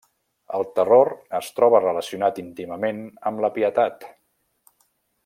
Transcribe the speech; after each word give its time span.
El 0.59 0.63
terror 0.79 1.11
es 1.39 1.51
troba 1.59 1.81
relacionat 1.83 2.41
íntimament 2.45 3.05
amb 3.33 3.45
la 3.47 3.55
pietat. 3.59 4.09